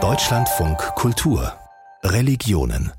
[0.00, 1.52] Deutschlandfunk Kultur
[2.04, 2.92] Religionen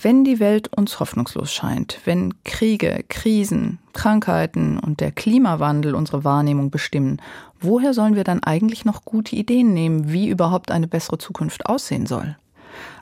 [0.00, 6.70] wenn die Welt uns hoffnungslos scheint, wenn Kriege, Krisen, Krankheiten und der Klimawandel unsere Wahrnehmung
[6.70, 7.20] bestimmen,
[7.58, 12.06] woher sollen wir dann eigentlich noch gute Ideen nehmen, wie überhaupt eine bessere Zukunft aussehen
[12.06, 12.36] soll?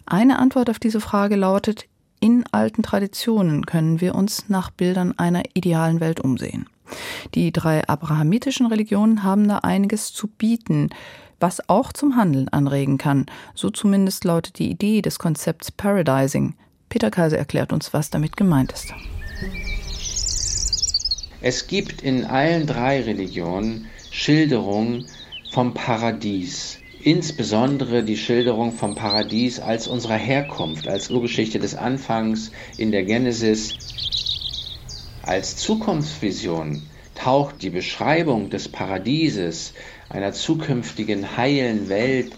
[0.07, 1.85] Eine Antwort auf diese Frage lautet,
[2.19, 6.67] in alten Traditionen können wir uns nach Bildern einer idealen Welt umsehen.
[7.35, 10.91] Die drei abrahamitischen Religionen haben da einiges zu bieten,
[11.41, 13.27] was auch zum Handeln anregen kann.
[13.55, 16.55] So zumindest lautet die Idee des Konzepts Paradising,
[16.89, 18.93] Peter Kaiser erklärt uns, was damit gemeint ist.
[21.41, 25.07] Es gibt in allen drei Religionen Schilderungen
[25.51, 26.79] vom Paradies.
[27.03, 33.75] Insbesondere die Schilderung vom Paradies als unserer Herkunft, als Urgeschichte des Anfangs in der Genesis.
[35.23, 36.83] Als Zukunftsvision
[37.17, 39.75] taucht die Beschreibung des Paradieses,
[40.09, 42.37] einer zukünftigen heilen Welt,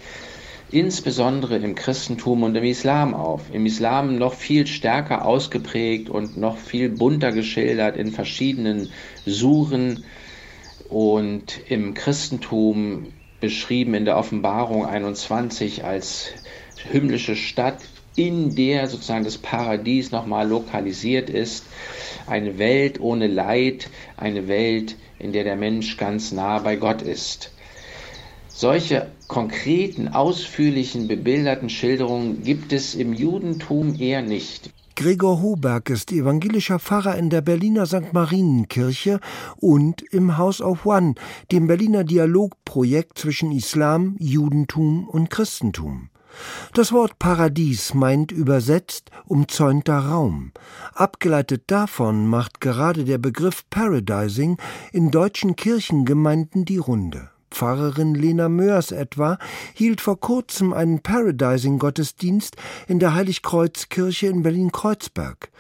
[0.71, 3.53] insbesondere im Christentum und im Islam auf.
[3.53, 8.91] Im Islam noch viel stärker ausgeprägt und noch viel bunter geschildert in verschiedenen
[9.27, 10.05] Suren
[10.89, 16.33] und im Christentum beschrieben in der Offenbarung 21 als
[16.91, 21.64] himmlische Stadt, in der sozusagen das Paradies nochmal lokalisiert ist.
[22.27, 27.52] Eine Welt ohne Leid, eine Welt, in der der Mensch ganz nah bei Gott ist.
[28.48, 34.70] Solche konkreten, ausführlichen, bebilderten Schilderungen gibt es im Judentum eher nicht.
[34.96, 38.12] Gregor Hoberg ist evangelischer Pfarrer in der Berliner St.
[38.12, 39.20] Marienkirche
[39.58, 41.14] und im House of One,
[41.52, 46.11] dem Berliner Dialogprojekt zwischen Islam, Judentum und Christentum.
[46.73, 50.53] Das Wort Paradies meint übersetzt umzäunter Raum.
[50.95, 54.59] Abgeleitet davon macht gerade der Begriff Paradising
[54.93, 57.31] in deutschen Kirchengemeinden die Runde.
[57.51, 59.39] Pfarrerin Lena Mörs etwa
[59.75, 65.51] hielt vor kurzem einen Paradising-Gottesdienst in der Heiligkreuzkirche in Berlin-Kreuzberg.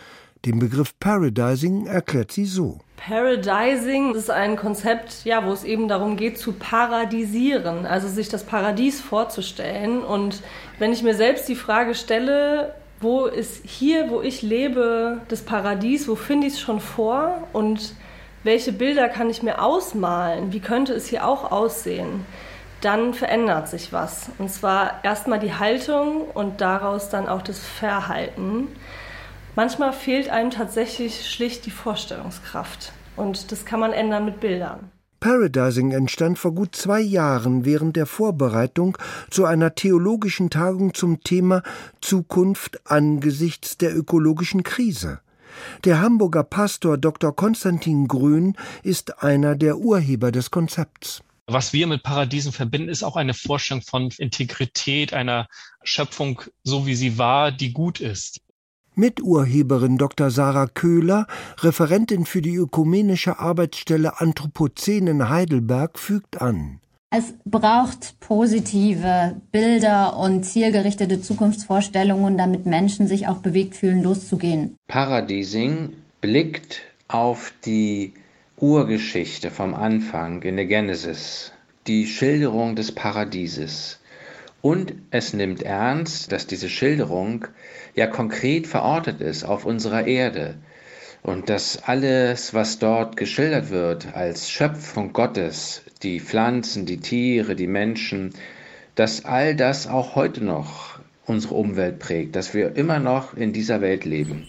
[0.44, 2.78] Den Begriff Paradising erklärt sie so.
[2.96, 8.44] Paradising ist ein Konzept, ja, wo es eben darum geht, zu paradisieren, also sich das
[8.44, 10.02] Paradies vorzustellen.
[10.02, 10.42] Und
[10.78, 16.08] wenn ich mir selbst die Frage stelle, wo ist hier, wo ich lebe, das Paradies,
[16.08, 17.94] wo finde ich es schon vor und
[18.44, 22.24] welche Bilder kann ich mir ausmalen, wie könnte es hier auch aussehen,
[22.80, 24.30] dann verändert sich was.
[24.38, 28.68] Und zwar erstmal die Haltung und daraus dann auch das Verhalten.
[29.56, 32.92] Manchmal fehlt einem tatsächlich schlicht die Vorstellungskraft.
[33.16, 34.90] Und das kann man ändern mit Bildern.
[35.20, 38.96] Paradising entstand vor gut zwei Jahren während der Vorbereitung
[39.30, 41.64] zu einer theologischen Tagung zum Thema
[42.00, 45.20] Zukunft angesichts der ökologischen Krise.
[45.84, 47.34] Der Hamburger Pastor Dr.
[47.34, 48.54] Konstantin Grün
[48.84, 51.20] ist einer der Urheber des Konzepts.
[51.48, 55.48] Was wir mit Paradiesen verbinden, ist auch eine Vorstellung von Integrität einer
[55.82, 58.40] Schöpfung, so wie sie war, die gut ist.
[58.98, 60.30] Miturheberin Dr.
[60.30, 61.26] Sarah Köhler,
[61.60, 66.80] Referentin für die ökumenische Arbeitsstelle Anthropozän in Heidelberg, fügt an.
[67.10, 74.76] Es braucht positive Bilder und zielgerichtete Zukunftsvorstellungen, damit Menschen sich auch bewegt fühlen, loszugehen.
[74.88, 78.12] Paradising blickt auf die
[78.58, 81.52] Urgeschichte vom Anfang in der Genesis,
[81.86, 84.00] die Schilderung des Paradieses.
[84.60, 87.46] Und es nimmt ernst, dass diese Schilderung
[87.94, 90.56] ja konkret verortet ist auf unserer Erde
[91.22, 97.66] und dass alles, was dort geschildert wird als Schöpfung Gottes, die Pflanzen, die Tiere, die
[97.66, 98.32] Menschen,
[98.94, 103.80] dass all das auch heute noch unsere Umwelt prägt, dass wir immer noch in dieser
[103.80, 104.48] Welt leben.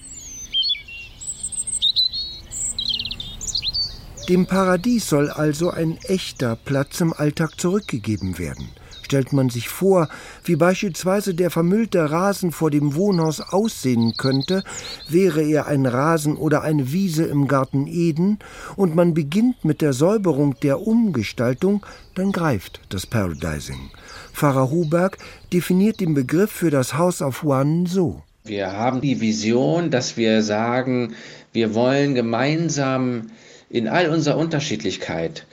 [4.27, 8.69] Dem Paradies soll also ein echter Platz im Alltag zurückgegeben werden.
[9.09, 10.07] Stellt man sich vor,
[10.43, 14.63] wie beispielsweise der vermüllte Rasen vor dem Wohnhaus aussehen könnte,
[15.07, 18.37] wäre er ein Rasen oder eine Wiese im Garten Eden,
[18.75, 21.83] und man beginnt mit der Säuberung der Umgestaltung,
[22.13, 23.89] dann greift das Paradising.
[24.31, 25.17] Pfarrer Huberg
[25.51, 28.21] definiert den Begriff für das House of One so.
[28.43, 31.15] Wir haben die Vision, dass wir sagen,
[31.51, 33.31] wir wollen gemeinsam
[33.71, 35.47] in all unserer Unterschiedlichkeit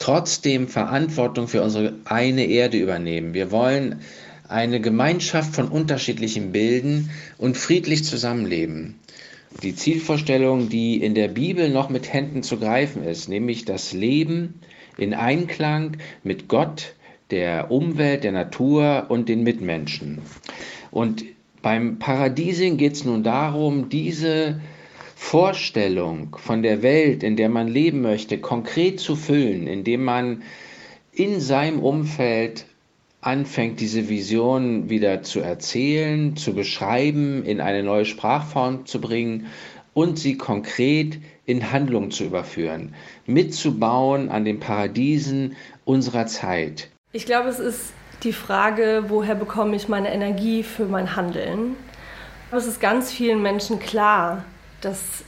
[0.00, 3.34] trotzdem Verantwortung für unsere eine Erde übernehmen.
[3.34, 4.00] Wir wollen
[4.48, 8.96] eine Gemeinschaft von unterschiedlichen bilden und friedlich zusammenleben.
[9.62, 14.60] Die Zielvorstellung, die in der Bibel noch mit Händen zu greifen ist, nämlich das Leben
[14.96, 16.94] in Einklang mit Gott,
[17.30, 20.18] der Umwelt, der Natur und den Mitmenschen.
[20.90, 21.24] Und
[21.62, 24.60] beim Paradiesing geht es nun darum, diese
[25.22, 30.42] Vorstellung von der Welt, in der man leben möchte, konkret zu füllen, indem man
[31.12, 32.64] in seinem Umfeld
[33.20, 39.46] anfängt, diese Vision wieder zu erzählen, zu beschreiben, in eine neue Sprachform zu bringen
[39.94, 42.94] und sie konkret in Handlung zu überführen,
[43.26, 46.88] mitzubauen an den Paradiesen unserer Zeit.
[47.12, 47.92] Ich glaube, es ist
[48.24, 51.76] die Frage, woher bekomme ich meine Energie für mein Handeln?
[52.50, 54.44] Es ist ganz vielen Menschen klar,
[54.80, 55.24] dass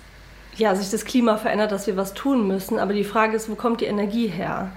[0.56, 2.78] ja, sich das Klima verändert, dass wir was tun müssen.
[2.78, 4.70] Aber die Frage ist, wo kommt die Energie her?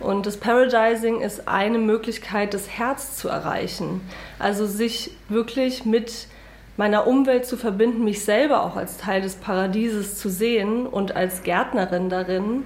[0.00, 4.00] Und das Paradising ist eine Möglichkeit, das Herz zu erreichen.
[4.38, 6.28] Also sich wirklich mit
[6.76, 11.42] meiner Umwelt zu verbinden, mich selber auch als Teil des Paradieses zu sehen und als
[11.42, 12.64] Gärtnerin darin.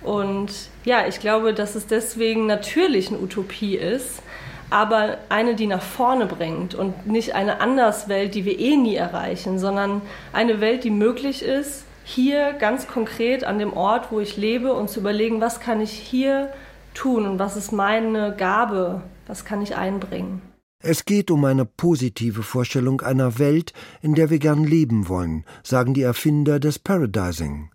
[0.00, 0.50] Und
[0.84, 4.22] ja, ich glaube, dass es deswegen natürlich eine Utopie ist,
[4.70, 9.58] aber eine, die nach vorne bringt und nicht eine Anderswelt, die wir eh nie erreichen,
[9.58, 10.02] sondern
[10.32, 14.88] eine Welt, die möglich ist, hier ganz konkret an dem Ort, wo ich lebe und
[14.88, 16.52] zu überlegen, was kann ich hier
[16.94, 20.42] tun und was ist meine Gabe, was kann ich einbringen.
[20.82, 25.92] Es geht um eine positive Vorstellung einer Welt, in der wir gern leben wollen, sagen
[25.92, 27.70] die Erfinder des Paradising.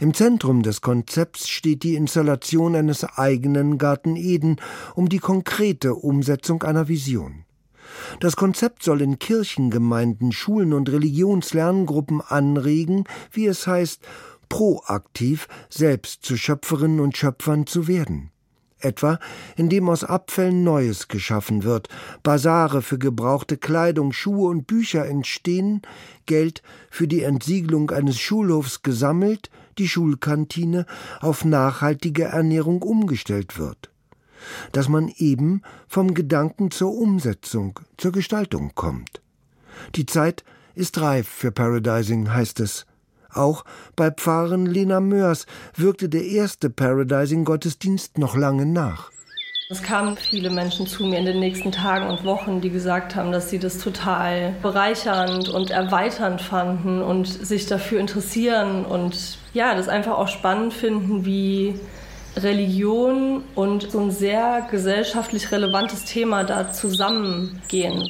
[0.00, 4.56] Im Zentrum des Konzepts steht die Installation eines eigenen Garten Eden
[4.94, 7.44] um die konkrete Umsetzung einer Vision.
[8.20, 14.02] Das Konzept soll in Kirchengemeinden, Schulen und Religionslerngruppen anregen, wie es heißt,
[14.48, 18.30] proaktiv selbst zu Schöpferinnen und Schöpfern zu werden
[18.80, 19.18] etwa
[19.56, 21.88] indem aus Abfällen Neues geschaffen wird,
[22.22, 25.82] Basare für gebrauchte Kleidung, Schuhe und Bücher entstehen,
[26.26, 30.86] Geld für die Entsiegelung eines Schulhofs gesammelt, die Schulkantine
[31.20, 33.90] auf nachhaltige Ernährung umgestellt wird.
[34.72, 39.20] Dass man eben vom Gedanken zur Umsetzung, zur Gestaltung kommt.
[39.94, 40.44] Die Zeit
[40.74, 42.86] ist reif für Paradising, heißt es.
[43.38, 43.64] Auch
[43.94, 45.46] bei Pfarrerin Lena Mörs
[45.76, 49.10] wirkte der erste Paradising-Gottesdienst noch lange nach.
[49.70, 53.32] Es kamen viele Menschen zu mir in den nächsten Tagen und Wochen, die gesagt haben,
[53.32, 59.88] dass sie das total bereichernd und erweiternd fanden und sich dafür interessieren und ja, das
[59.88, 61.78] einfach auch spannend finden, wie
[62.36, 68.08] Religion und so ein sehr gesellschaftlich relevantes Thema da zusammengehen.